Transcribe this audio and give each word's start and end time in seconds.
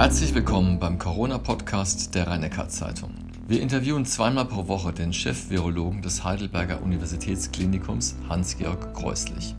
Herzlich 0.00 0.34
willkommen 0.34 0.78
beim 0.78 0.98
Corona-Podcast 0.98 2.14
der 2.14 2.26
rhein 2.26 2.50
zeitung 2.68 3.10
Wir 3.48 3.60
interviewen 3.60 4.06
zweimal 4.06 4.46
pro 4.46 4.66
Woche 4.66 4.94
den 4.94 5.12
Chef-Virologen 5.12 6.00
des 6.00 6.24
Heidelberger 6.24 6.82
Universitätsklinikums 6.82 8.16
Hans-Georg 8.26 8.94
Kreuslich. 8.94 9.54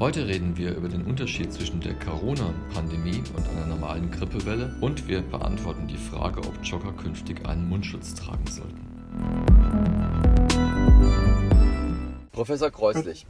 Heute 0.00 0.26
reden 0.26 0.56
wir 0.56 0.74
über 0.74 0.88
den 0.88 1.04
Unterschied 1.04 1.52
zwischen 1.52 1.78
der 1.78 1.94
Corona-Pandemie 1.94 3.22
und 3.36 3.48
einer 3.50 3.66
normalen 3.66 4.10
Grippewelle 4.10 4.74
und 4.80 5.06
wir 5.06 5.22
beantworten 5.22 5.86
die 5.86 5.96
Frage, 5.96 6.40
ob 6.40 6.58
Jogger 6.64 6.90
künftig 6.94 7.46
einen 7.46 7.68
Mundschutz 7.68 8.14
tragen 8.14 8.48
sollten. 8.50 8.85
Professor 12.36 12.70
Kreuslich, 12.70 13.26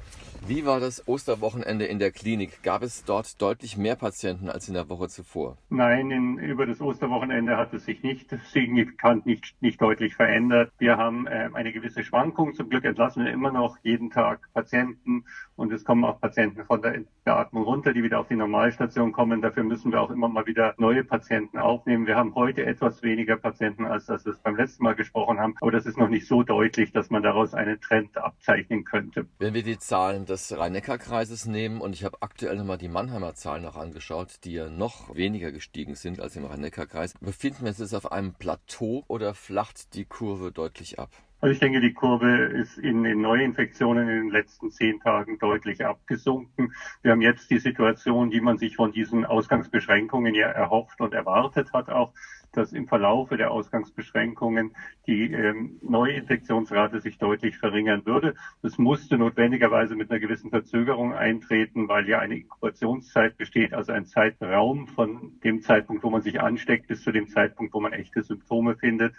wie 0.48 0.66
war 0.66 0.80
das 0.80 1.06
Osterwochenende 1.06 1.86
in 1.86 2.00
der 2.00 2.10
Klinik? 2.10 2.64
Gab 2.64 2.82
es 2.82 3.04
dort 3.04 3.40
deutlich 3.40 3.76
mehr 3.76 3.94
Patienten 3.94 4.50
als 4.50 4.66
in 4.66 4.74
der 4.74 4.88
Woche 4.88 5.06
zuvor? 5.06 5.56
Nein, 5.70 6.10
in, 6.10 6.38
über 6.38 6.66
das 6.66 6.80
Osterwochenende 6.80 7.56
hat 7.56 7.72
es 7.72 7.84
sich 7.84 8.02
nicht 8.02 8.30
signifikant, 8.52 9.26
nicht, 9.26 9.54
nicht 9.60 9.80
deutlich 9.80 10.16
verändert. 10.16 10.72
Wir 10.78 10.96
haben 10.96 11.28
äh, 11.28 11.50
eine 11.54 11.72
gewisse 11.72 12.02
Schwankung. 12.02 12.54
Zum 12.54 12.68
Glück 12.68 12.84
entlassen 12.84 13.24
wir 13.24 13.32
immer 13.32 13.52
noch 13.52 13.78
jeden 13.84 14.10
Tag 14.10 14.48
Patienten 14.54 15.24
und 15.54 15.72
es 15.72 15.84
kommen 15.84 16.04
auch 16.04 16.20
Patienten 16.20 16.64
von 16.64 16.82
der 16.82 17.02
Beatmung 17.24 17.62
runter, 17.62 17.92
die 17.92 18.02
wieder 18.02 18.18
auf 18.18 18.28
die 18.28 18.36
Normalstation 18.36 19.12
kommen. 19.12 19.40
Dafür 19.40 19.62
müssen 19.62 19.92
wir 19.92 20.00
auch 20.00 20.10
immer 20.10 20.28
mal 20.28 20.46
wieder 20.46 20.74
neue 20.78 21.04
Patienten 21.04 21.58
aufnehmen. 21.58 22.06
Wir 22.06 22.16
haben 22.16 22.34
heute 22.34 22.66
etwas 22.66 23.02
weniger 23.02 23.36
Patienten, 23.36 23.84
als 23.84 24.06
das 24.06 24.24
wir 24.26 24.34
beim 24.42 24.56
letzten 24.56 24.82
Mal 24.82 24.96
gesprochen 24.96 25.38
haben. 25.38 25.54
Aber 25.60 25.70
das 25.70 25.86
ist 25.86 25.96
noch 25.96 26.08
nicht 26.08 26.26
so 26.26 26.42
deutlich, 26.42 26.90
dass 26.90 27.10
man 27.10 27.22
daraus 27.22 27.54
einen 27.54 27.80
Trend 27.80 28.16
abzeichnen 28.18 28.84
könnte. 28.84 28.95
Wenn 29.38 29.54
wir 29.54 29.62
die 29.62 29.78
Zahlen 29.78 30.24
des 30.24 30.36
des 30.36 30.58
Rhein-Neckar-Kreises 30.58 31.46
nehmen 31.46 31.80
und 31.80 31.94
ich 31.94 32.04
habe 32.04 32.18
aktuell 32.20 32.56
nochmal 32.56 32.78
die 32.78 32.88
Mannheimer 32.88 33.34
Zahlen 33.34 33.62
noch 33.62 33.76
angeschaut, 33.76 34.44
die 34.44 34.52
ja 34.52 34.68
noch 34.68 35.14
weniger 35.14 35.50
gestiegen 35.50 35.94
sind 35.94 36.20
als 36.20 36.36
im 36.36 36.44
Rhein-Neckar-Kreis. 36.44 37.14
Befinden 37.20 37.62
wir 37.62 37.68
uns 37.68 37.78
jetzt 37.78 37.94
auf 37.94 38.12
einem 38.12 38.34
Plateau 38.34 39.04
oder 39.08 39.34
flacht 39.34 39.94
die 39.94 40.04
Kurve 40.04 40.52
deutlich 40.52 40.98
ab? 40.98 41.10
Also 41.40 41.52
ich 41.52 41.58
denke, 41.58 41.80
die 41.80 41.92
Kurve 41.92 42.46
ist 42.46 42.78
in 42.78 43.02
den 43.02 43.20
Neuinfektionen 43.20 44.08
in 44.08 44.16
den 44.16 44.30
letzten 44.30 44.70
zehn 44.70 45.00
Tagen 45.00 45.38
deutlich 45.38 45.84
abgesunken. 45.84 46.72
Wir 47.02 47.12
haben 47.12 47.20
jetzt 47.20 47.50
die 47.50 47.58
Situation, 47.58 48.30
die 48.30 48.40
man 48.40 48.58
sich 48.58 48.76
von 48.76 48.92
diesen 48.92 49.24
Ausgangsbeschränkungen 49.24 50.34
ja 50.34 50.48
erhofft 50.48 51.00
und 51.00 51.12
erwartet 51.12 51.72
hat 51.72 51.88
auch, 51.88 52.12
dass 52.56 52.72
im 52.72 52.88
Verlaufe 52.88 53.36
der 53.36 53.50
Ausgangsbeschränkungen 53.50 54.74
die 55.06 55.32
ähm, 55.32 55.78
Neuinfektionsrate 55.82 57.00
sich 57.00 57.18
deutlich 57.18 57.58
verringern 57.58 58.04
würde. 58.06 58.34
Das 58.62 58.78
musste 58.78 59.18
notwendigerweise 59.18 59.94
mit 59.94 60.10
einer 60.10 60.20
gewissen 60.20 60.50
Verzögerung 60.50 61.14
eintreten, 61.14 61.88
weil 61.88 62.08
ja 62.08 62.18
eine 62.18 62.36
Inkubationszeit 62.36 63.36
besteht, 63.36 63.74
also 63.74 63.92
ein 63.92 64.06
Zeitraum 64.06 64.88
von 64.88 65.38
dem 65.44 65.62
Zeitpunkt, 65.62 66.02
wo 66.02 66.10
man 66.10 66.22
sich 66.22 66.40
ansteckt, 66.40 66.88
bis 66.88 67.02
zu 67.02 67.12
dem 67.12 67.28
Zeitpunkt, 67.28 67.74
wo 67.74 67.80
man 67.80 67.92
echte 67.92 68.22
Symptome 68.22 68.76
findet. 68.76 69.14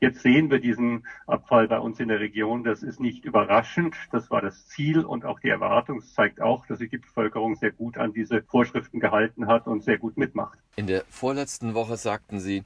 Jetzt 0.00 0.20
sehen 0.20 0.50
wir 0.50 0.60
diesen 0.60 1.06
Abfall 1.26 1.68
bei 1.68 1.78
uns 1.78 2.00
in 2.00 2.08
der 2.08 2.20
Region. 2.20 2.64
Das 2.64 2.82
ist 2.82 3.00
nicht 3.00 3.24
überraschend. 3.24 3.94
Das 4.12 4.30
war 4.30 4.40
das 4.40 4.68
Ziel 4.68 5.04
und 5.04 5.24
auch 5.24 5.40
die 5.40 5.48
Erwartung. 5.48 5.98
Es 5.98 6.14
zeigt 6.14 6.40
auch, 6.40 6.66
dass 6.66 6.78
sich 6.78 6.90
die 6.90 6.98
Bevölkerung 6.98 7.56
sehr 7.56 7.72
gut 7.72 7.98
an 7.98 8.12
diese 8.12 8.42
Vorschriften 8.42 9.00
gehalten 9.00 9.46
hat 9.46 9.66
und 9.66 9.82
sehr 9.82 9.98
gut 9.98 10.16
mitmacht. 10.16 10.58
In 10.76 10.86
der 10.86 11.04
vorletzten 11.08 11.74
Woche 11.74 11.96
sagten 11.96 12.38
Sie, 12.38 12.62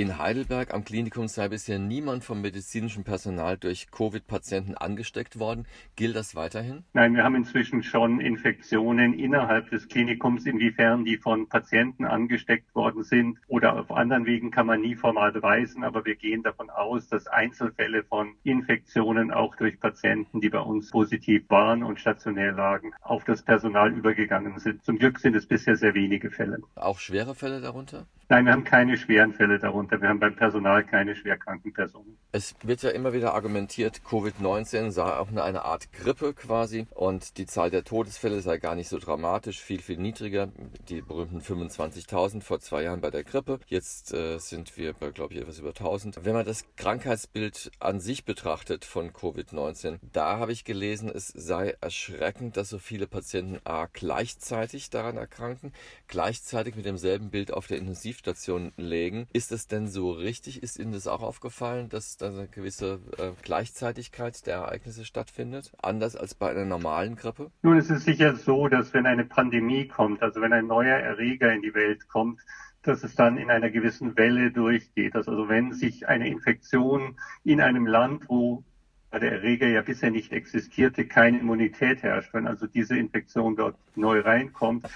in 0.00 0.16
Heidelberg 0.16 0.72
am 0.72 0.82
Klinikum 0.82 1.28
sei 1.28 1.48
bisher 1.48 1.78
niemand 1.78 2.24
vom 2.24 2.40
medizinischen 2.40 3.04
Personal 3.04 3.58
durch 3.58 3.90
Covid-Patienten 3.90 4.74
angesteckt 4.74 5.38
worden. 5.38 5.66
Gilt 5.94 6.16
das 6.16 6.34
weiterhin? 6.34 6.84
Nein, 6.94 7.14
wir 7.14 7.22
haben 7.22 7.34
inzwischen 7.34 7.82
schon 7.82 8.18
Infektionen 8.18 9.12
innerhalb 9.12 9.68
des 9.68 9.88
Klinikums. 9.88 10.46
Inwiefern 10.46 11.04
die 11.04 11.18
von 11.18 11.50
Patienten 11.50 12.06
angesteckt 12.06 12.74
worden 12.74 13.02
sind 13.02 13.38
oder 13.46 13.78
auf 13.78 13.90
anderen 13.90 14.24
Wegen 14.24 14.50
kann 14.50 14.64
man 14.64 14.80
nie 14.80 14.94
formal 14.94 15.32
beweisen. 15.32 15.84
Aber 15.84 16.06
wir 16.06 16.16
gehen 16.16 16.42
davon 16.42 16.70
aus, 16.70 17.08
dass 17.08 17.26
Einzelfälle 17.26 18.02
von 18.02 18.36
Infektionen 18.42 19.30
auch 19.30 19.54
durch 19.56 19.78
Patienten, 19.80 20.40
die 20.40 20.48
bei 20.48 20.60
uns 20.60 20.90
positiv 20.90 21.42
waren 21.50 21.82
und 21.82 22.00
stationär 22.00 22.52
lagen, 22.52 22.92
auf 23.02 23.24
das 23.24 23.42
Personal 23.42 23.92
übergegangen 23.92 24.58
sind. 24.60 24.82
Zum 24.82 24.96
Glück 24.96 25.18
sind 25.18 25.36
es 25.36 25.46
bisher 25.46 25.76
sehr 25.76 25.92
wenige 25.92 26.30
Fälle. 26.30 26.60
Auch 26.74 27.00
schwere 27.00 27.34
Fälle 27.34 27.60
darunter? 27.60 28.06
Nein, 28.30 28.44
wir 28.46 28.52
haben 28.52 28.62
keine 28.62 28.96
schweren 28.96 29.32
Fälle 29.32 29.58
darunter. 29.58 30.00
Wir 30.00 30.08
haben 30.08 30.20
beim 30.20 30.36
Personal 30.36 30.84
keine 30.84 31.16
schwerkranken 31.16 31.72
Personen. 31.72 32.19
Es 32.32 32.54
wird 32.62 32.82
ja 32.82 32.90
immer 32.90 33.12
wieder 33.12 33.34
argumentiert, 33.34 34.02
Covid-19 34.08 34.92
sei 34.92 35.02
auch 35.02 35.30
eine 35.30 35.64
Art 35.64 35.92
Grippe 35.92 36.32
quasi 36.32 36.86
und 36.94 37.38
die 37.38 37.46
Zahl 37.46 37.70
der 37.70 37.82
Todesfälle 37.82 38.40
sei 38.40 38.58
gar 38.58 38.76
nicht 38.76 38.88
so 38.88 39.00
dramatisch, 39.00 39.60
viel, 39.60 39.82
viel 39.82 39.96
niedriger. 39.96 40.48
Die 40.88 41.02
berühmten 41.02 41.40
25.000 41.40 42.42
vor 42.42 42.60
zwei 42.60 42.84
Jahren 42.84 43.00
bei 43.00 43.10
der 43.10 43.24
Grippe. 43.24 43.58
Jetzt 43.66 44.14
äh, 44.14 44.38
sind 44.38 44.76
wir 44.76 44.92
bei, 44.92 45.10
glaube 45.10 45.34
ich, 45.34 45.40
etwas 45.40 45.58
über 45.58 45.70
1000. 45.70 46.24
Wenn 46.24 46.34
man 46.34 46.46
das 46.46 46.64
Krankheitsbild 46.76 47.72
an 47.80 47.98
sich 47.98 48.24
betrachtet 48.24 48.84
von 48.84 49.10
Covid-19, 49.10 49.98
da 50.12 50.38
habe 50.38 50.52
ich 50.52 50.62
gelesen, 50.64 51.10
es 51.12 51.26
sei 51.26 51.76
erschreckend, 51.80 52.56
dass 52.56 52.68
so 52.68 52.78
viele 52.78 53.08
Patienten 53.08 53.58
A 53.64 53.88
gleichzeitig 53.92 54.88
daran 54.90 55.16
erkranken, 55.16 55.72
gleichzeitig 56.06 56.76
mit 56.76 56.84
demselben 56.84 57.30
Bild 57.30 57.52
auf 57.52 57.66
der 57.66 57.78
Intensivstation 57.78 58.72
legen. 58.76 59.26
Ist 59.32 59.50
es 59.50 59.66
denn 59.66 59.88
so 59.88 60.12
richtig? 60.12 60.62
Ist 60.62 60.78
Ihnen 60.78 60.92
das 60.92 61.08
auch 61.08 61.22
aufgefallen, 61.22 61.88
dass 61.88 62.19
da 62.20 62.28
eine 62.28 62.48
gewisse 62.48 63.00
äh, 63.18 63.30
Gleichzeitigkeit 63.42 64.46
der 64.46 64.56
Ereignisse 64.56 65.04
stattfindet? 65.04 65.72
Anders 65.82 66.16
als 66.16 66.34
bei 66.34 66.50
einer 66.50 66.64
normalen 66.64 67.16
Grippe? 67.16 67.50
Nun, 67.62 67.78
es 67.78 67.90
ist 67.90 68.04
sicher 68.04 68.36
so, 68.36 68.68
dass 68.68 68.92
wenn 68.94 69.06
eine 69.06 69.24
Pandemie 69.24 69.88
kommt, 69.88 70.22
also 70.22 70.40
wenn 70.40 70.52
ein 70.52 70.66
neuer 70.66 70.96
Erreger 70.96 71.52
in 71.52 71.62
die 71.62 71.74
Welt 71.74 72.08
kommt, 72.08 72.40
dass 72.82 73.04
es 73.04 73.14
dann 73.14 73.36
in 73.36 73.50
einer 73.50 73.70
gewissen 73.70 74.16
Welle 74.16 74.50
durchgeht. 74.50 75.14
Also 75.14 75.48
wenn 75.48 75.72
sich 75.72 76.08
eine 76.08 76.28
Infektion 76.28 77.18
in 77.44 77.60
einem 77.60 77.86
Land, 77.86 78.28
wo 78.28 78.64
der 79.12 79.32
Erreger 79.32 79.68
ja 79.68 79.82
bisher 79.82 80.10
nicht 80.10 80.32
existierte, 80.32 81.06
keine 81.06 81.40
Immunität 81.40 82.02
herrscht, 82.02 82.32
wenn 82.32 82.46
also 82.46 82.66
diese 82.66 82.96
Infektion 82.96 83.56
dort 83.56 83.76
neu 83.96 84.20
reinkommt, 84.20 84.86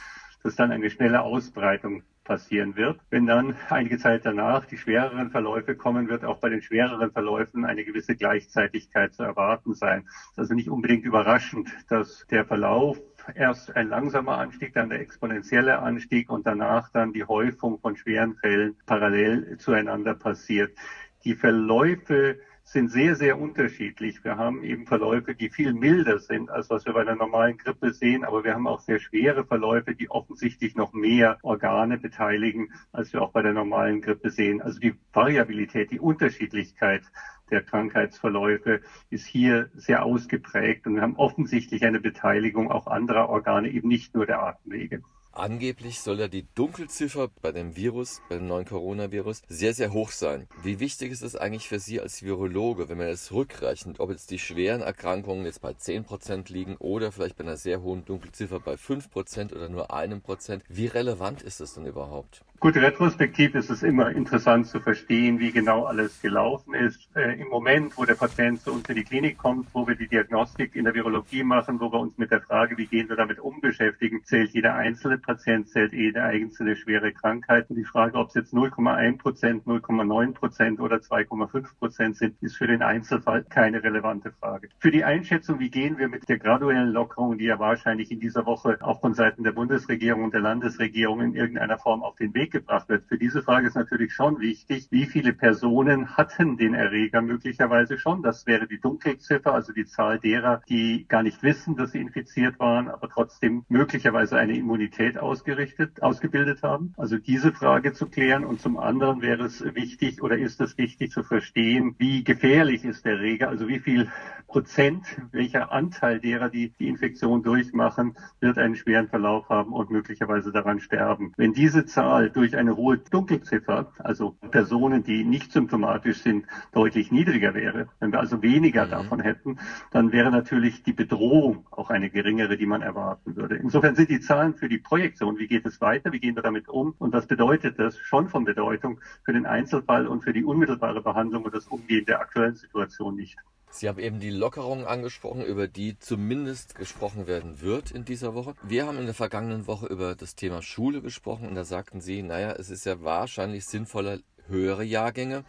dass 0.43 0.57
dann 0.57 0.71
eine 0.71 0.91
schnelle 0.91 1.23
Ausbreitung 1.23 2.03
passieren 2.25 2.77
wird. 2.77 2.99
Wenn 3.11 3.27
dann 3.27 3.55
einige 3.69 3.99
Zeit 3.99 4.25
danach 4.25 4.65
die 4.65 4.79
schwereren 4.79 5.31
Verläufe 5.31 5.77
kommen, 5.77 6.09
wird 6.09 6.25
auch 6.25 6.39
bei 6.39 6.49
den 6.49 6.63
schwereren 6.63 7.13
Verläufen 7.13 7.65
eine 7.65 7.85
gewisse 7.85 8.17
Gleichzeitigkeit 8.17 9.15
zu 9.15 9.23
erwarten 9.23 9.75
sein. 9.75 10.05
Es 10.07 10.33
ist 10.33 10.39
also 10.39 10.55
nicht 10.55 10.71
unbedingt 10.71 11.05
überraschend, 11.05 11.71
dass 11.89 12.27
der 12.31 12.45
Verlauf 12.45 13.01
erst 13.35 13.75
ein 13.77 13.89
langsamer 13.89 14.39
Anstieg, 14.39 14.75
dann 14.75 14.91
der 14.91 15.01
exponentielle 15.01 15.79
Anstieg 15.79 16.31
und 16.31 16.47
danach 16.47 16.91
dann 16.91 17.13
die 17.13 17.25
Häufung 17.25 17.79
von 17.79 17.97
schweren 17.97 18.35
Fällen 18.37 18.77
parallel 18.87 19.57
zueinander 19.59 20.15
passiert. 20.15 20.77
Die 21.25 21.35
Verläufe 21.35 22.39
sind 22.65 22.91
sehr, 22.91 23.15
sehr 23.15 23.39
unterschiedlich. 23.39 24.25
Wir 24.25 24.37
haben 24.37 24.65
eben 24.65 24.87
Verläufe, 24.87 25.35
die 25.35 25.51
viel 25.51 25.75
milder 25.75 26.19
sind, 26.19 26.51
als 26.51 26.71
was 26.71 26.87
wir 26.87 26.95
bei 26.95 27.03
einer 27.03 27.15
normalen 27.15 27.59
Grippe 27.59 27.93
sehen, 27.93 28.25
aber 28.25 28.43
wir 28.43 28.55
haben 28.55 28.67
auch 28.67 28.81
sehr 28.81 28.99
schwere 28.99 29.45
Verläufe, 29.45 29.95
die 29.95 30.11
offensichtlich 30.11 30.75
noch 30.75 30.95
mehr 30.95 31.39
Organe 31.43 31.99
beteiligen, 31.99 32.73
als 32.91 33.13
wir 33.13 33.23
auch 33.23 33.33
bei 33.33 33.43
der 33.43 33.53
normalen 33.53 34.01
Grippe 34.01 34.31
sehen. 34.31 34.63
Also 34.63 34.81
die 34.81 34.95
Variabilität, 35.13 35.91
die 35.91 36.01
Unterschiedlichkeit 36.01 37.03
der 37.51 37.63
Krankheitsverläufe 37.63 38.81
ist 39.11 39.27
hier 39.27 39.71
sehr 39.75 40.05
ausgeprägt 40.05 40.87
und 40.87 40.95
wir 40.95 41.03
haben 41.03 41.17
offensichtlich 41.17 41.85
eine 41.85 42.01
Beteiligung 42.01 42.71
auch 42.71 42.87
anderer 42.87 43.29
Organe, 43.29 43.69
eben 43.69 43.89
nicht 43.89 44.15
nur 44.15 44.25
der 44.25 44.43
Atemwege. 44.43 45.03
Angeblich 45.37 45.99
soll 45.99 46.21
ja 46.21 46.29
die 46.29 46.47
Dunkelziffer 46.55 47.29
bei 47.43 47.51
dem 47.51 47.75
Virus, 47.75 48.23
beim 48.29 48.47
neuen 48.47 48.67
Coronavirus, 48.67 49.43
sehr, 49.49 49.75
sehr 49.75 49.93
hoch 49.93 50.13
sein. 50.13 50.47
Wie 50.63 50.79
wichtig 50.79 51.11
ist 51.11 51.23
es 51.23 51.35
eigentlich 51.35 51.69
für 51.69 51.81
Sie 51.81 52.01
als 52.01 52.23
Virologe, 52.23 52.89
wenn 52.89 52.99
man 52.99 53.09
es 53.09 53.33
rückrechnet, 53.33 53.99
ob 53.99 54.11
jetzt 54.11 54.31
die 54.31 54.39
schweren 54.39 54.81
Erkrankungen 54.81 55.45
jetzt 55.45 55.61
bei 55.61 55.73
10% 55.73 56.53
liegen 56.53 56.77
oder 56.77 57.11
vielleicht 57.11 57.37
bei 57.37 57.43
einer 57.43 57.57
sehr 57.57 57.83
hohen 57.83 58.05
Dunkelziffer 58.05 58.61
bei 58.61 58.75
5% 58.75 59.53
oder 59.53 59.69
nur 59.69 59.93
einem 59.93 60.21
Prozent? 60.21 60.63
Wie 60.69 60.87
relevant 60.87 61.43
ist 61.43 61.59
das 61.59 61.75
denn 61.75 61.87
überhaupt? 61.87 62.45
Gut, 62.65 62.77
retrospektiv 62.77 63.55
ist 63.57 63.69
es 63.69 63.83
immer 63.83 64.11
interessant 64.11 64.67
zu 64.67 64.81
verstehen, 64.81 65.39
wie 65.39 65.53
genau 65.53 65.85
alles 65.85 66.23
gelaufen 66.23 66.73
ist. 66.73 67.15
Äh, 67.15 67.39
Im 67.39 67.49
Moment, 67.49 67.99
wo 67.99 68.07
der 68.07 68.15
Patient 68.15 68.59
zu 68.59 68.73
uns 68.73 68.89
in 68.89 68.95
die 68.95 69.05
Klinik 69.05 69.37
kommt, 69.37 69.69
wo 69.75 69.87
wir 69.87 69.95
die 69.97 70.09
Diagnostik 70.09 70.75
in 70.75 70.85
der 70.85 70.95
Virologie 70.95 71.43
machen, 71.43 71.79
wo 71.79 71.93
wir 71.93 72.01
uns 72.01 72.17
mit 72.17 72.31
der 72.31 72.41
Frage, 72.41 72.79
wie 72.79 72.87
gehen 72.87 73.11
wir 73.11 73.17
damit 73.17 73.39
um, 73.39 73.61
beschäftigen, 73.61 74.25
zählt 74.25 74.55
jeder 74.55 74.77
einzelne 74.77 75.19
Patient, 75.19 75.69
zählt 75.69 75.93
jede 75.93 76.23
einzelne 76.23 76.75
schwere 76.75 77.13
Krankheit. 77.13 77.69
Und 77.69 77.77
die 77.77 77.85
Frage, 77.85 78.17
ob 78.17 78.29
es 78.29 78.35
jetzt 78.35 78.55
0,1 78.55 79.19
Prozent, 79.19 79.67
0,9 79.67 80.33
Prozent 80.33 80.81
oder 80.81 80.97
2,5 80.97 81.67
Prozent 81.79 82.17
sind, 82.17 82.43
ist 82.43 82.57
für 82.57 82.67
den 82.67 82.81
Einzelfall 82.81 83.45
keine 83.45 83.83
relevante 83.83 84.33
Frage. 84.41 84.71
Für 84.79 84.91
die 84.91 85.05
Einschätzung, 85.05 85.61
wie 85.61 85.69
gehen 85.69 85.99
wir 85.99 86.09
mit 86.09 86.27
der 86.31 86.39
graduellen 86.39 86.93
Lockerung, 86.95 87.37
die 87.37 87.45
ja 87.45 87.59
wahrscheinlich 87.59 88.11
in 88.11 88.21
dieser 88.21 88.47
Woche 88.47 88.79
auch 88.81 89.03
von 89.03 89.13
Seiten 89.13 89.45
der 89.45 89.53
Bundesregierung 89.53 90.25
und 90.25 90.33
der 90.33 90.41
Landesregierung 90.41 91.21
in 91.21 91.35
irgendeiner 91.35 91.77
Form 91.77 92.03
auf 92.03 92.17
den 92.17 92.33
Weg 92.33 92.54
gebracht 92.55 92.89
wird. 92.89 93.05
Für 93.09 93.19
diese 93.19 93.43
Frage 93.43 93.67
ist 93.67 93.75
natürlich 93.75 94.15
schon 94.15 94.41
wichtig, 94.41 94.87
wie 94.91 95.07
viele 95.07 95.33
Personen 95.33 96.17
hatten 96.17 96.57
den 96.57 96.75
Erreger 96.75 97.21
möglicherweise 97.21 97.99
schon. 97.99 98.23
Das 98.23 98.47
wäre 98.47 98.67
die 98.67 98.81
Dunkelziffer, 98.81 99.53
also 99.53 99.73
die 99.73 99.85
Zahl 99.85 100.19
derer, 100.19 100.63
die 100.69 101.07
gar 101.09 101.23
nicht 101.23 101.43
wissen, 101.43 101.77
dass 101.77 101.93
sie 101.93 102.01
infiziert 102.01 102.59
waren, 102.61 102.89
aber 102.89 103.09
trotzdem 103.09 103.65
möglicherweise 103.69 104.37
eine 104.39 104.57
Immunität 104.57 105.19
ausgerichtet, 105.19 106.03
ausgebildet 106.03 106.63
haben. 106.63 106.95
Also 106.97 107.19
diese 107.19 107.53
Frage 107.53 107.93
zu 107.93 108.07
klären. 108.07 108.45
Und 108.45 108.61
zum 108.61 108.79
anderen 108.79 109.21
wäre 109.21 109.45
es 109.45 109.63
wichtig 109.75 110.23
oder 110.23 110.39
ist 110.39 110.61
es 110.61 110.79
wichtig 110.79 111.11
zu 111.11 111.25
verstehen, 111.25 111.97
wie 111.99 112.23
gefährlich 112.23 112.85
ist 112.85 113.05
der 113.05 113.15
Erreger, 113.15 113.49
also 113.49 113.67
wie 113.69 113.81
viel 113.81 114.09
Prozent, 114.47 115.05
welcher 115.33 115.73
Anteil 115.73 116.21
derer, 116.21 116.49
die 116.49 116.73
die 116.79 116.89
Infektion 116.89 117.43
durchmachen, 117.43 118.17
wird 118.41 118.59
einen 118.59 118.77
schweren 118.77 119.09
Verlauf 119.09 119.49
haben 119.49 119.73
und 119.73 119.91
möglicherweise 119.91 120.53
daran 120.53 120.79
sterben. 120.79 121.33
Wenn 121.37 121.53
diese 121.55 121.87
Zahl 121.87 122.31
durch 122.31 122.44
eine 122.53 122.77
hohe 122.77 122.99
Dunkelziffer, 122.99 123.93
also 123.99 124.37
Personen, 124.51 125.03
die 125.03 125.25
nicht 125.25 125.53
symptomatisch 125.53 126.19
sind, 126.19 126.47
deutlich 126.73 127.11
niedriger 127.11 127.55
wäre, 127.55 127.89
wenn 128.01 128.13
wir 128.13 128.21
also 128.21 128.43
weniger 128.43 128.85
mhm. 128.85 128.91
davon 128.91 129.21
hätten, 129.21 129.59
dann 129.91 130.13
wäre 130.13 130.31
natürlich 130.31 130.83
die 130.83 130.93
Bedrohung 130.93 131.67
auch 131.71 131.89
eine 131.89 132.11
geringere, 132.11 132.59
die 132.59 132.67
man 132.67 132.83
erwarten 132.83 133.37
würde. 133.37 133.57
Insofern 133.57 133.95
sind 133.95 134.11
die 134.11 134.21
Zahlen 134.21 134.55
für 134.55 134.69
die 134.69 134.79
Projektion, 134.79 135.39
wie 135.39 135.47
geht 135.47 135.65
es 135.65 135.81
weiter, 135.81 136.13
wie 136.13 136.21
gehen 136.21 136.37
wir 136.37 136.43
damit 136.43 136.69
um 136.69 136.95
und 136.99 137.15
was 137.15 137.27
bedeutet 137.27 137.79
das, 137.79 137.97
schon 137.97 138.29
von 138.29 138.45
Bedeutung 138.45 139.01
für 139.25 139.33
den 139.33 139.47
Einzelfall 139.47 140.07
und 140.07 140.23
für 140.23 140.35
die 140.35 140.45
unmittelbare 140.45 141.01
Behandlung 141.01 141.45
und 141.45 141.55
das 141.55 141.67
Umgehen 141.69 142.05
der 142.05 142.21
aktuellen 142.21 142.57
Situation 142.57 143.17
nicht. 143.17 143.39
Sie 143.75 143.89
haben 143.89 143.99
eben 143.99 144.21
die 144.21 144.31
Lockerungen 144.31 144.85
angesprochen, 144.85 145.45
über 145.45 145.67
die 145.67 145.99
zumindest 145.99 146.77
gesprochen 146.77 147.27
werden 147.27 147.61
wird 147.61 147.91
in 147.91 148.05
dieser 148.05 148.33
Woche. 148.33 148.55
Wir 148.63 148.87
haben 148.87 148.99
in 148.99 149.07
der 149.07 149.15
vergangenen 149.15 149.67
Woche 149.67 149.87
über 149.87 150.15
das 150.15 150.37
Thema 150.37 150.63
Schule 150.63 151.03
gesprochen 151.03 151.49
und 151.49 151.57
da 151.57 151.65
sagten 151.65 152.01
Sie, 152.01 152.23
naja, 152.23 152.53
es 152.53 152.71
ist 152.71 152.87
ja 152.87 153.03
wahrscheinlich 153.03 153.67
sinnvoller, 153.67 154.21
höhere 154.49 154.85
Jahrgänge 154.85 155.45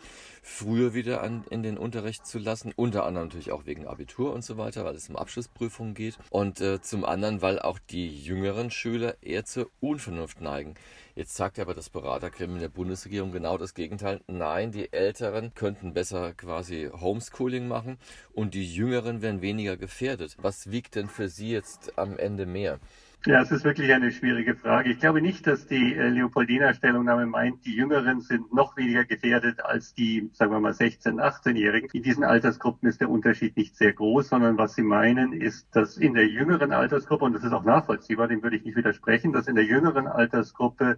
früher 0.46 0.94
wieder 0.94 1.24
an, 1.24 1.44
in 1.50 1.64
den 1.64 1.78
Unterricht 1.78 2.28
zu 2.28 2.38
lassen, 2.38 2.72
unter 2.76 3.04
anderem 3.04 3.28
natürlich 3.28 3.52
auch 3.52 3.66
wegen 3.66 3.88
Abitur 3.88 4.32
und 4.32 4.46
so 4.46 4.58
weiter, 4.58 4.86
weil 4.86 4.96
es 4.96 5.10
um 5.10 5.16
Abschlussprüfungen 5.16 5.96
geht 5.96 6.20
und 6.30 6.62
äh, 6.62 6.80
zum 6.82 7.04
anderen, 7.04 7.42
weil 7.42 7.60
auch 7.60 7.80
die 7.80 8.08
jüngeren 8.08 8.70
Schüler 8.70 9.16
eher 9.22 9.46
zur 9.46 9.72
Unvernunft 9.80 10.42
neigen. 10.42 10.76
Jetzt 11.16 11.36
sagt 11.36 11.58
aber 11.58 11.74
das 11.74 11.90
Beratergremium 11.90 12.60
der 12.60 12.70
Bundesregierung 12.70 13.32
genau 13.32 13.58
das 13.58 13.74
Gegenteil. 13.74 14.22
Nein, 14.28 14.72
die 14.72 14.94
Älteren 14.94 15.54
könnten 15.56 15.94
besser 15.94 16.34
quasi 16.34 16.92
Homeschooling 16.94 17.68
machen 17.68 17.98
und 18.34 18.54
die 18.54 18.72
Jüngeren 18.72 19.24
wären 19.24 19.42
weniger 19.42 19.78
gefährdet. 19.78 20.38
Was 20.40 20.70
wiegt 20.70 20.94
denn 20.94 21.10
für 21.10 21.28
Sie 21.28 21.50
jetzt 21.50 21.98
am 21.98 22.20
Ende 22.20 22.46
mehr? 22.46 22.80
Ja, 23.28 23.42
es 23.42 23.50
ist 23.50 23.64
wirklich 23.64 23.92
eine 23.92 24.12
schwierige 24.12 24.54
Frage. 24.54 24.92
Ich 24.92 25.00
glaube 25.00 25.20
nicht, 25.20 25.48
dass 25.48 25.66
die 25.66 25.96
äh, 25.96 26.10
Leopoldiner 26.10 26.76
Stellungnahme 26.76 27.26
meint, 27.26 27.66
die 27.66 27.74
Jüngeren 27.74 28.22
sind 28.22 28.54
noch 28.54 28.78
weniger 28.78 29.04
gefährdet 29.04 29.66
als 29.66 29.96
die, 29.96 30.30
sagen 30.32 30.52
wir 30.52 30.60
mal, 30.60 30.74
16-, 30.74 31.20
18-Jährigen. 31.20 31.90
In 31.92 32.04
diesen 32.04 32.24
Altersgruppen 32.24 32.88
ist 32.88 33.02
der 33.02 33.10
Unterschied 33.10 33.58
nicht 33.58 33.76
sehr 33.76 33.94
groß, 33.94 34.28
sondern 34.30 34.60
was 34.60 34.76
sie 34.76 34.84
meinen, 34.84 35.34
ist, 35.34 35.76
dass 35.76 35.98
in 35.98 36.14
der 36.14 36.28
jüngeren 36.28 36.72
Altersgruppe, 36.72 37.26
und 37.26 37.34
das 37.34 37.44
ist 37.44 37.52
auch 37.52 37.64
nachvollziehbar, 37.64 38.28
dem 38.28 38.44
würde 38.44 38.58
ich 38.58 38.64
nicht 38.64 38.78
widersprechen, 38.78 39.34
dass 39.34 39.48
in 39.48 39.56
der 39.56 39.66
jüngeren 39.66 40.06
Altersgruppe 40.06 40.96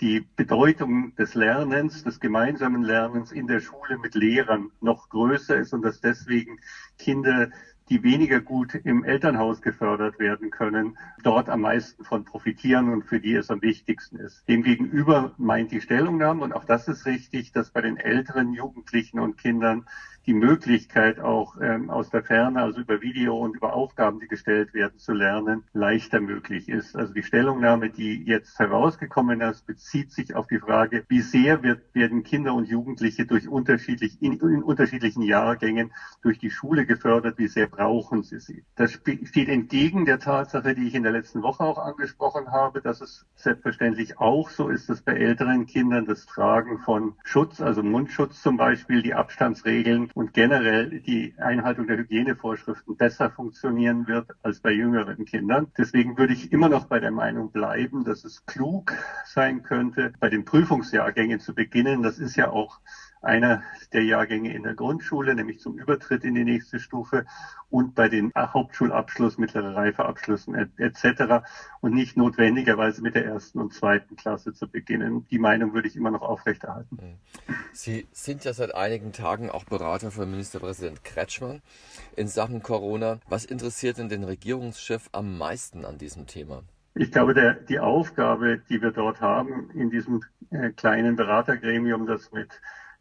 die 0.00 0.26
Bedeutung 0.36 1.14
des 1.16 1.34
Lernens, 1.34 2.02
des 2.02 2.18
gemeinsamen 2.18 2.82
Lernens 2.82 3.30
in 3.30 3.46
der 3.46 3.60
Schule 3.60 3.98
mit 3.98 4.14
Lehrern 4.14 4.70
noch 4.80 5.10
größer 5.10 5.58
ist 5.58 5.74
und 5.74 5.82
dass 5.82 6.00
deswegen 6.00 6.60
Kinder 6.98 7.50
die 7.90 8.02
weniger 8.02 8.40
gut 8.40 8.74
im 8.74 9.04
Elternhaus 9.04 9.62
gefördert 9.62 10.18
werden 10.18 10.50
können, 10.50 10.96
dort 11.22 11.48
am 11.48 11.62
meisten 11.62 12.04
von 12.04 12.24
profitieren 12.24 12.92
und 12.92 13.04
für 13.04 13.20
die 13.20 13.34
es 13.34 13.50
am 13.50 13.62
wichtigsten 13.62 14.16
ist. 14.16 14.48
Demgegenüber 14.48 15.32
meint 15.36 15.70
die 15.70 15.80
Stellungnahme, 15.80 16.42
und 16.42 16.52
auch 16.52 16.64
das 16.64 16.88
ist 16.88 17.06
richtig, 17.06 17.52
dass 17.52 17.70
bei 17.70 17.80
den 17.80 17.96
älteren 17.96 18.52
Jugendlichen 18.52 19.18
und 19.18 19.38
Kindern 19.38 19.84
die 20.28 20.34
Möglichkeit 20.34 21.20
auch 21.20 21.56
ähm, 21.58 21.88
aus 21.88 22.10
der 22.10 22.22
Ferne, 22.22 22.60
also 22.60 22.80
über 22.80 23.00
Video 23.00 23.38
und 23.38 23.56
über 23.56 23.72
Aufgaben, 23.72 24.20
die 24.20 24.28
gestellt 24.28 24.74
werden, 24.74 24.98
zu 24.98 25.14
lernen, 25.14 25.64
leichter 25.72 26.20
möglich 26.20 26.68
ist. 26.68 26.96
Also 26.96 27.14
die 27.14 27.22
Stellungnahme, 27.22 27.88
die 27.88 28.24
jetzt 28.24 28.58
herausgekommen 28.58 29.40
ist, 29.40 29.66
bezieht 29.66 30.12
sich 30.12 30.34
auf 30.34 30.46
die 30.46 30.58
Frage, 30.58 31.02
wie 31.08 31.22
sehr 31.22 31.62
wird, 31.62 31.94
werden 31.94 32.24
Kinder 32.24 32.52
und 32.52 32.68
Jugendliche 32.68 33.24
durch 33.24 33.48
unterschiedlich, 33.48 34.20
in, 34.20 34.34
in 34.34 34.62
unterschiedlichen 34.62 35.22
Jahrgängen 35.22 35.92
durch 36.20 36.38
die 36.38 36.50
Schule 36.50 36.84
gefördert, 36.84 37.38
wie 37.38 37.48
sehr 37.48 37.66
brauchen 37.78 38.24
sie 38.24 38.40
sie. 38.40 38.64
Das 38.74 38.90
steht 38.90 39.48
entgegen 39.48 40.04
der 40.04 40.18
Tatsache, 40.18 40.74
die 40.74 40.88
ich 40.88 40.96
in 40.96 41.04
der 41.04 41.12
letzten 41.12 41.42
Woche 41.42 41.62
auch 41.62 41.78
angesprochen 41.78 42.50
habe, 42.50 42.80
dass 42.80 43.00
es 43.00 43.24
selbstverständlich 43.36 44.18
auch 44.18 44.50
so 44.50 44.68
ist, 44.68 44.88
dass 44.88 45.00
bei 45.00 45.12
älteren 45.12 45.64
Kindern 45.66 46.04
das 46.04 46.26
Tragen 46.26 46.80
von 46.80 47.14
Schutz, 47.22 47.60
also 47.60 47.84
Mundschutz 47.84 48.42
zum 48.42 48.56
Beispiel, 48.56 49.00
die 49.00 49.14
Abstandsregeln 49.14 50.10
und 50.12 50.34
generell 50.34 50.98
die 51.00 51.34
Einhaltung 51.38 51.86
der 51.86 51.98
Hygienevorschriften 51.98 52.96
besser 52.96 53.30
funktionieren 53.30 54.08
wird 54.08 54.26
als 54.42 54.58
bei 54.58 54.72
jüngeren 54.72 55.24
Kindern. 55.24 55.68
Deswegen 55.78 56.18
würde 56.18 56.32
ich 56.32 56.50
immer 56.50 56.68
noch 56.68 56.86
bei 56.86 56.98
der 56.98 57.12
Meinung 57.12 57.52
bleiben, 57.52 58.02
dass 58.02 58.24
es 58.24 58.44
klug 58.44 58.92
sein 59.24 59.62
könnte, 59.62 60.12
bei 60.18 60.28
den 60.28 60.44
Prüfungsjahrgängen 60.44 61.38
zu 61.38 61.54
beginnen. 61.54 62.02
Das 62.02 62.18
ist 62.18 62.34
ja 62.34 62.50
auch 62.50 62.80
einer 63.22 63.62
der 63.92 64.04
Jahrgänge 64.04 64.54
in 64.54 64.62
der 64.62 64.74
Grundschule, 64.74 65.34
nämlich 65.34 65.60
zum 65.60 65.78
Übertritt 65.78 66.24
in 66.24 66.34
die 66.34 66.44
nächste 66.44 66.78
Stufe 66.78 67.26
und 67.70 67.94
bei 67.94 68.08
den 68.08 68.32
Hauptschulabschluss, 68.36 69.38
mittlere 69.38 69.74
Reifeabschlüssen 69.74 70.54
etc. 70.78 71.44
und 71.80 71.94
nicht 71.94 72.16
notwendigerweise 72.16 73.02
mit 73.02 73.14
der 73.14 73.26
ersten 73.26 73.60
und 73.60 73.72
zweiten 73.74 74.16
Klasse 74.16 74.54
zu 74.54 74.68
beginnen. 74.68 75.26
Die 75.30 75.38
Meinung 75.38 75.74
würde 75.74 75.88
ich 75.88 75.96
immer 75.96 76.10
noch 76.10 76.22
aufrechterhalten. 76.22 76.98
Hm. 76.98 77.54
Sie 77.72 78.06
sind 78.12 78.44
ja 78.44 78.52
seit 78.52 78.74
einigen 78.74 79.12
Tagen 79.12 79.50
auch 79.50 79.64
Berater 79.64 80.10
von 80.10 80.30
Ministerpräsident 80.30 81.04
Kretschmann 81.04 81.60
in 82.16 82.28
Sachen 82.28 82.62
Corona. 82.62 83.18
Was 83.28 83.44
interessiert 83.44 83.98
denn 83.98 84.08
den 84.08 84.24
Regierungschef 84.24 85.08
am 85.12 85.36
meisten 85.36 85.84
an 85.84 85.98
diesem 85.98 86.26
Thema? 86.26 86.62
Ich 86.94 87.12
glaube, 87.12 87.32
der, 87.32 87.54
die 87.54 87.78
Aufgabe, 87.78 88.60
die 88.68 88.82
wir 88.82 88.90
dort 88.90 89.20
haben 89.20 89.70
in 89.70 89.88
diesem 89.90 90.24
äh, 90.50 90.70
kleinen 90.70 91.14
Beratergremium, 91.14 92.06
das 92.06 92.32
mit 92.32 92.48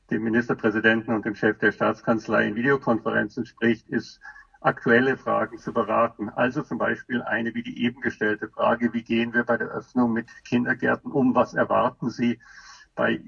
dem 0.10 0.24
Ministerpräsidenten 0.24 1.14
und 1.14 1.26
dem 1.26 1.36
Chef 1.36 1.58
der 1.58 1.72
Staatskanzlei 1.72 2.48
in 2.48 2.56
Videokonferenzen 2.56 3.46
spricht, 3.46 3.90
ist 3.90 4.20
aktuelle 4.62 5.18
Fragen 5.18 5.58
zu 5.58 5.74
beraten. 5.74 6.30
Also 6.30 6.62
zum 6.62 6.78
Beispiel 6.78 7.22
eine 7.22 7.54
wie 7.54 7.64
die 7.64 7.84
eben 7.84 8.02
gestellte 8.02 8.48
Frage, 8.48 8.94
wie 8.94 9.04
gehen 9.04 9.34
wir 9.34 9.44
bei 9.44 9.58
der 9.58 9.68
Öffnung 9.68 10.14
mit 10.14 10.28
Kindergärten 10.44 11.12
um? 11.12 11.36
Was 11.36 11.54
erwarten 11.54 12.10
Sie 12.10 12.40
bei 12.96 13.22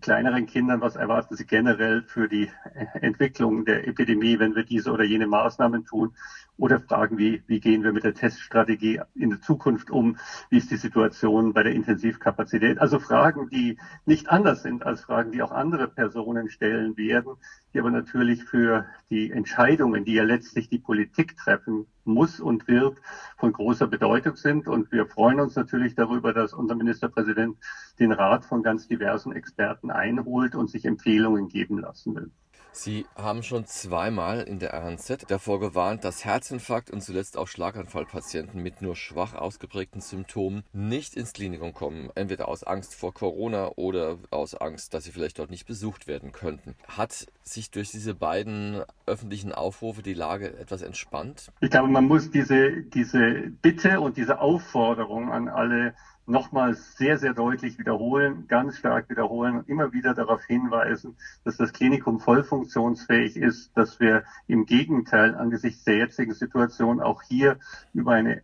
kleineren 0.00 0.46
Kindern? 0.46 0.80
Was 0.80 0.96
erwarten 0.96 1.36
Sie 1.36 1.44
generell 1.44 2.02
für 2.02 2.26
die 2.26 2.50
Entwicklung 2.94 3.64
der 3.64 3.86
Epidemie, 3.86 4.38
wenn 4.38 4.54
wir 4.54 4.64
diese 4.64 4.90
oder 4.90 5.04
jene 5.04 5.26
Maßnahmen 5.26 5.84
tun? 5.84 6.14
Oder 6.60 6.78
Fragen 6.78 7.16
wie, 7.16 7.42
wie 7.46 7.58
gehen 7.58 7.82
wir 7.82 7.90
mit 7.90 8.04
der 8.04 8.12
Teststrategie 8.12 9.00
in 9.14 9.30
der 9.30 9.40
Zukunft 9.40 9.90
um? 9.90 10.14
Wie 10.50 10.58
ist 10.58 10.70
die 10.70 10.76
Situation 10.76 11.54
bei 11.54 11.62
der 11.62 11.72
Intensivkapazität? 11.72 12.78
Also 12.78 12.98
Fragen, 12.98 13.48
die 13.48 13.78
nicht 14.04 14.28
anders 14.28 14.60
sind 14.60 14.84
als 14.84 15.00
Fragen, 15.00 15.32
die 15.32 15.40
auch 15.40 15.52
andere 15.52 15.88
Personen 15.88 16.50
stellen 16.50 16.98
werden, 16.98 17.36
die 17.72 17.78
aber 17.78 17.90
natürlich 17.90 18.44
für 18.44 18.84
die 19.08 19.30
Entscheidungen, 19.30 20.04
die 20.04 20.12
ja 20.12 20.22
letztlich 20.22 20.68
die 20.68 20.78
Politik 20.78 21.34
treffen 21.34 21.86
muss 22.04 22.40
und 22.40 22.68
wird, 22.68 23.00
von 23.38 23.52
großer 23.52 23.86
Bedeutung 23.86 24.36
sind. 24.36 24.68
Und 24.68 24.92
wir 24.92 25.06
freuen 25.06 25.40
uns 25.40 25.56
natürlich 25.56 25.94
darüber, 25.94 26.34
dass 26.34 26.52
unser 26.52 26.74
Ministerpräsident 26.74 27.56
den 27.98 28.12
Rat 28.12 28.44
von 28.44 28.62
ganz 28.62 28.86
diversen 28.86 29.32
Experten 29.32 29.90
einholt 29.90 30.54
und 30.54 30.68
sich 30.68 30.84
Empfehlungen 30.84 31.48
geben 31.48 31.78
lassen 31.78 32.14
will. 32.14 32.30
Sie 32.72 33.06
haben 33.16 33.42
schon 33.42 33.66
zweimal 33.66 34.42
in 34.42 34.58
der 34.58 34.74
RNZ 34.74 35.26
davor 35.28 35.60
gewarnt, 35.60 36.04
dass 36.04 36.24
Herzinfarkt 36.24 36.90
und 36.90 37.02
zuletzt 37.02 37.36
auch 37.36 37.48
Schlaganfallpatienten 37.48 38.62
mit 38.62 38.80
nur 38.80 38.94
schwach 38.94 39.34
ausgeprägten 39.34 40.00
Symptomen 40.00 40.62
nicht 40.72 41.14
ins 41.14 41.32
Klinikum 41.32 41.74
kommen, 41.74 42.10
entweder 42.14 42.48
aus 42.48 42.62
Angst 42.62 42.94
vor 42.94 43.12
Corona 43.12 43.72
oder 43.76 44.18
aus 44.30 44.54
Angst, 44.54 44.94
dass 44.94 45.04
sie 45.04 45.12
vielleicht 45.12 45.38
dort 45.38 45.50
nicht 45.50 45.66
besucht 45.66 46.06
werden 46.06 46.32
könnten. 46.32 46.76
Hat 46.86 47.26
sich 47.42 47.70
durch 47.70 47.90
diese 47.90 48.14
beiden 48.14 48.82
öffentlichen 49.06 49.52
Aufrufe 49.52 50.02
die 50.02 50.14
Lage 50.14 50.56
etwas 50.58 50.82
entspannt? 50.82 51.50
Ich 51.60 51.70
glaube, 51.70 51.88
man 51.88 52.06
muss 52.06 52.30
diese, 52.30 52.82
diese 52.82 53.50
Bitte 53.62 54.00
und 54.00 54.16
diese 54.16 54.40
Aufforderung 54.40 55.32
an 55.32 55.48
alle 55.48 55.94
nochmals 56.26 56.96
sehr, 56.96 57.18
sehr 57.18 57.34
deutlich 57.34 57.78
wiederholen, 57.78 58.46
ganz 58.46 58.76
stark 58.76 59.08
wiederholen 59.08 59.56
und 59.56 59.68
immer 59.68 59.92
wieder 59.92 60.14
darauf 60.14 60.44
hinweisen, 60.44 61.16
dass 61.44 61.56
das 61.56 61.72
Klinikum 61.72 62.20
voll 62.20 62.44
funktionsfähig 62.44 63.36
ist, 63.36 63.76
dass 63.76 64.00
wir 64.00 64.24
im 64.46 64.64
Gegenteil 64.64 65.34
angesichts 65.34 65.84
der 65.84 65.96
jetzigen 65.96 66.32
Situation 66.32 67.00
auch 67.00 67.22
hier 67.22 67.58
über 67.92 68.12
eine 68.12 68.42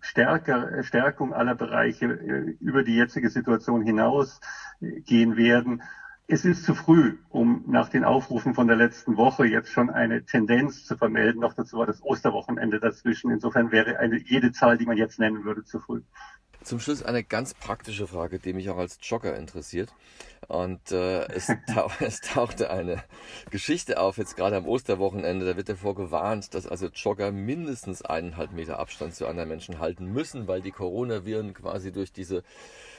stärker, 0.00 0.82
Stärkung 0.82 1.32
aller 1.32 1.54
Bereiche 1.54 2.06
äh, 2.06 2.56
über 2.60 2.82
die 2.82 2.96
jetzige 2.96 3.30
Situation 3.30 3.82
hinaus 3.82 4.40
äh, 4.80 5.00
gehen 5.00 5.36
werden. 5.36 5.82
Es 6.32 6.44
ist 6.44 6.64
zu 6.64 6.74
früh, 6.74 7.18
um 7.28 7.64
nach 7.66 7.88
den 7.88 8.04
Aufrufen 8.04 8.54
von 8.54 8.68
der 8.68 8.76
letzten 8.76 9.16
Woche 9.16 9.46
jetzt 9.46 9.72
schon 9.72 9.90
eine 9.90 10.24
Tendenz 10.24 10.84
zu 10.84 10.96
vermelden. 10.96 11.40
Noch 11.40 11.54
dazu 11.54 11.76
war 11.76 11.86
das 11.86 12.02
Osterwochenende 12.04 12.78
dazwischen. 12.78 13.32
Insofern 13.32 13.72
wäre 13.72 13.98
eine, 13.98 14.16
jede 14.16 14.52
Zahl, 14.52 14.78
die 14.78 14.86
man 14.86 14.96
jetzt 14.96 15.18
nennen 15.18 15.44
würde, 15.44 15.64
zu 15.64 15.80
früh. 15.80 16.02
Zum 16.62 16.78
Schluss 16.78 17.02
eine 17.02 17.24
ganz 17.24 17.54
praktische 17.54 18.06
Frage, 18.06 18.38
die 18.38 18.52
mich 18.52 18.68
auch 18.68 18.76
als 18.76 18.98
Jogger 19.00 19.36
interessiert. 19.36 19.90
Und 20.46 20.92
äh, 20.92 21.24
es, 21.32 21.46
tauch, 21.74 21.92
es 22.00 22.20
tauchte 22.20 22.70
eine 22.70 23.02
Geschichte 23.50 23.98
auf, 23.98 24.18
jetzt 24.18 24.36
gerade 24.36 24.56
am 24.56 24.66
Osterwochenende, 24.66 25.46
da 25.46 25.56
wird 25.56 25.70
davor 25.70 25.94
gewarnt, 25.94 26.54
dass 26.54 26.66
also 26.66 26.88
Jogger 26.88 27.32
mindestens 27.32 28.02
eineinhalb 28.02 28.52
Meter 28.52 28.78
Abstand 28.78 29.14
zu 29.14 29.26
anderen 29.26 29.48
Menschen 29.48 29.78
halten 29.78 30.12
müssen, 30.12 30.48
weil 30.48 30.60
die 30.60 30.70
Coronaviren 30.70 31.54
quasi 31.54 31.92
durch 31.92 32.12
diese 32.12 32.42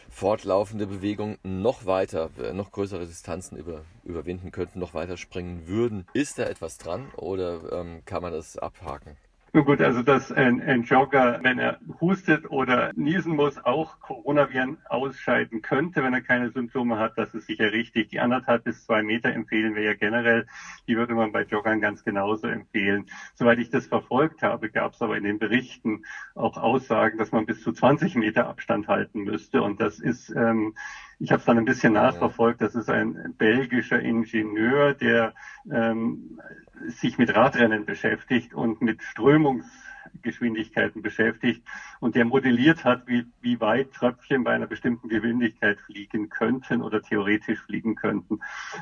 fortlaufende 0.10 0.88
Bewegung 0.88 1.38
noch 1.44 1.86
weiter, 1.86 2.30
äh, 2.42 2.54
noch 2.54 2.72
größere 2.72 3.06
Distanzen 3.06 3.58
über, 3.58 3.86
überwinden 4.04 4.52
könnten, 4.52 4.80
noch 4.80 4.94
weiter 4.94 5.18
springen 5.18 5.68
würden. 5.68 6.08
Ist 6.14 6.40
da 6.40 6.44
etwas 6.44 6.78
dran 6.78 7.12
oder 7.16 7.72
ähm, 7.72 8.02
kann 8.06 8.24
man 8.24 8.34
das 8.34 8.58
abhaken? 8.58 9.18
Nun 9.54 9.66
gut, 9.66 9.82
also 9.82 10.02
dass 10.02 10.32
ein, 10.32 10.62
ein, 10.62 10.84
Jogger, 10.84 11.40
wenn 11.44 11.60
er 11.60 11.78
hustet 12.00 12.50
oder 12.50 12.94
niesen 12.96 13.36
muss, 13.36 13.58
auch 13.58 14.00
Coronaviren 14.00 14.78
ausscheiden 14.88 15.62
könnte, 15.62 16.02
wenn 16.04 16.14
er 16.14 16.22
keine 16.22 16.52
Symptome 16.52 16.98
hat, 16.98 17.18
das 17.18 17.34
ist 17.34 17.48
sicher 17.48 17.74
richtig. 17.74 18.08
Die 18.08 18.22
anderthalb 18.22 18.64
bis 18.64 18.86
zwei 18.86 19.04
Meter 19.04 19.34
empfehlen 19.34 19.76
wir 19.76 19.84
ja 19.84 19.94
generell. 19.94 20.48
Die 20.88 20.96
würde 20.96 21.16
man 21.16 21.34
bei 21.34 21.44
Joggern 21.44 21.82
ganz 21.82 22.06
genauso 22.06 22.48
empfehlen. 22.48 23.08
Soweit 23.34 23.60
ich 23.60 23.70
das 23.70 23.88
verfolgt 23.88 24.42
habe, 24.42 24.70
gab 24.70 24.94
es 24.94 25.02
aber 25.02 25.18
in 25.18 25.26
den 25.26 25.38
Berichten 25.38 26.06
auch 26.34 26.56
Aussagen, 26.56 27.18
dass 27.18 27.34
man 27.34 27.46
bis 27.46 27.62
zu 27.62 27.74
20 27.74 28.16
Meter 28.16 28.48
Abstand 28.48 28.88
halten 28.88 29.26
müsste. 29.26 29.62
Und 29.64 29.82
das 29.82 30.00
ist 30.00 30.30
ähm, 30.30 30.76
ich 31.22 31.32
habe 31.32 31.40
es 31.40 31.46
dann 31.46 31.60
ein 31.60 31.66
bisschen 31.66 31.94
nachverfolgt. 31.94 32.62
Das 32.62 32.74
ist 32.74 32.90
ein 32.90 33.36
belgischer 33.38 34.00
Ingenieur, 34.00 34.96
der 34.96 35.36
ähm, 35.72 36.42
sich 36.88 37.18
mit 37.18 37.36
Radrennen 37.36 37.86
beschäftigt 37.86 38.54
und 38.54 38.82
mit 38.82 39.02
Strömungsgeschwindigkeiten 39.02 41.02
beschäftigt 41.02 41.64
und 42.00 42.16
der 42.16 42.26
modelliert 42.26 42.84
hat, 42.84 43.08
wie, 43.08 43.24
wie 43.42 43.60
weit 43.60 43.94
Tröpfchen 43.94 44.44
bei 44.44 44.54
einer 44.54 44.68
bestimmten 44.68 45.08
Geschwindigkeit 45.08 45.80
fliegen 45.80 46.30
könnten 46.30 46.82
oder 46.82 47.02
theoretisch 47.02 47.62
fliegen 47.62 47.96
könnten. 47.96 48.40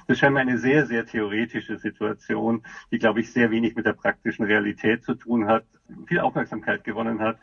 Das 0.07 0.17
scheint 0.17 0.33
mir 0.33 0.41
eine 0.41 0.57
sehr, 0.57 0.85
sehr 0.85 1.05
theoretische 1.05 1.77
Situation, 1.77 2.61
die, 2.91 2.97
glaube 2.97 3.19
ich, 3.19 3.31
sehr 3.31 3.51
wenig 3.51 3.75
mit 3.75 3.85
der 3.85 3.93
praktischen 3.93 4.45
Realität 4.45 5.03
zu 5.03 5.13
tun 5.13 5.47
hat, 5.47 5.63
viel 6.07 6.19
Aufmerksamkeit 6.19 6.83
gewonnen 6.83 7.19
hat 7.19 7.37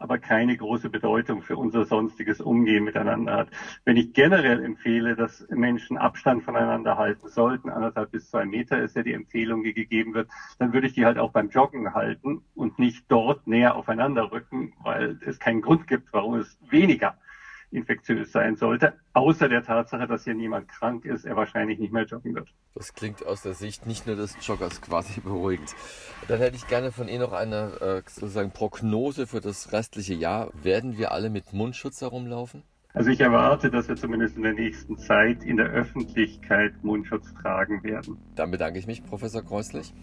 aber 0.00 0.18
keine 0.18 0.56
große 0.56 0.88
Bedeutung 0.88 1.42
für 1.42 1.56
unser 1.56 1.84
sonstiges 1.84 2.40
Umgehen 2.40 2.84
miteinander 2.84 3.36
hat. 3.36 3.48
Wenn 3.84 3.96
ich 3.96 4.12
generell 4.12 4.64
empfehle, 4.64 5.14
dass 5.14 5.46
Menschen 5.50 5.98
Abstand 5.98 6.42
voneinander 6.42 6.96
halten 6.96 7.28
sollten, 7.28 7.68
anderthalb 7.68 8.10
bis 8.10 8.30
zwei 8.30 8.46
Meter 8.46 8.80
ist 8.80 8.96
ja 8.96 9.02
die 9.02 9.12
Empfehlung, 9.12 9.62
die 9.62 9.74
gegeben 9.74 10.14
wird, 10.14 10.28
dann 10.58 10.72
würde 10.72 10.86
ich 10.86 10.94
die 10.94 11.04
halt 11.04 11.18
auch 11.18 11.32
beim 11.32 11.50
Joggen 11.50 11.94
halten 11.94 12.42
und 12.54 12.78
nicht 12.78 13.04
dort 13.08 13.46
näher 13.46 13.76
aufeinander 13.76 14.32
rücken, 14.32 14.72
weil 14.82 15.18
es 15.26 15.38
keinen 15.38 15.60
Grund 15.60 15.86
gibt, 15.86 16.12
warum 16.12 16.34
es 16.36 16.58
weniger 16.70 17.16
infektiös 17.70 18.32
sein 18.32 18.56
sollte, 18.56 18.94
außer 19.12 19.48
der 19.48 19.62
Tatsache, 19.62 20.06
dass 20.06 20.24
hier 20.24 20.34
niemand 20.34 20.68
krank 20.68 21.04
ist, 21.04 21.24
er 21.24 21.36
wahrscheinlich 21.36 21.78
nicht 21.78 21.92
mehr 21.92 22.04
joggen 22.04 22.34
wird. 22.34 22.48
Das 22.74 22.94
klingt 22.94 23.24
aus 23.26 23.42
der 23.42 23.54
Sicht 23.54 23.86
nicht 23.86 24.06
nur 24.06 24.16
des 24.16 24.36
Joggers 24.46 24.80
quasi 24.80 25.20
beruhigend. 25.24 25.74
Dann 26.28 26.38
hätte 26.38 26.56
ich 26.56 26.66
gerne 26.66 26.92
von 26.92 27.08
Ihnen 27.08 27.22
noch 27.22 27.32
eine 27.32 27.72
äh, 27.80 28.02
sozusagen 28.06 28.50
Prognose 28.50 29.26
für 29.26 29.40
das 29.40 29.72
restliche 29.72 30.14
Jahr. 30.14 30.50
Werden 30.62 30.98
wir 30.98 31.12
alle 31.12 31.30
mit 31.30 31.52
Mundschutz 31.52 32.00
herumlaufen? 32.00 32.62
Also 32.92 33.10
ich 33.10 33.20
erwarte, 33.20 33.70
dass 33.70 33.88
wir 33.88 33.94
zumindest 33.94 34.36
in 34.36 34.42
der 34.42 34.52
nächsten 34.52 34.98
Zeit 34.98 35.44
in 35.44 35.56
der 35.56 35.66
Öffentlichkeit 35.66 36.72
Mundschutz 36.82 37.32
tragen 37.34 37.84
werden. 37.84 38.18
Dann 38.34 38.50
bedanke 38.50 38.80
ich 38.80 38.86
mich, 38.88 39.04
Professor 39.04 39.42
Kreuslich. 39.44 39.94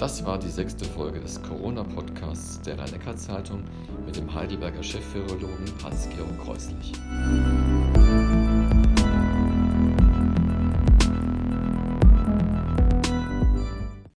Das 0.00 0.24
war 0.24 0.38
die 0.38 0.48
sechste 0.48 0.86
Folge 0.86 1.20
des 1.20 1.42
Corona-Podcasts 1.42 2.62
der 2.62 2.78
rhein 2.78 3.18
zeitung 3.18 3.64
mit 4.06 4.16
dem 4.16 4.32
Heidelberger 4.32 4.82
Chefvirologen 4.82 5.70
Hans-Georg 5.84 6.42
Kreuslich. 6.42 6.92